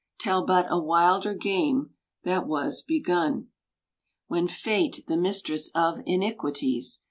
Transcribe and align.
Tell 0.19 0.43
but 0.43 0.65
a 0.67 0.79
wilder 0.79 1.35
game 1.35 1.91
that 2.23 2.47
was 2.47 2.81
begun. 2.81 3.49
When 4.25 4.47
Fate, 4.47 5.03
the 5.07 5.15
mistress 5.15 5.69
of 5.75 5.99
iniquities. 6.07 6.99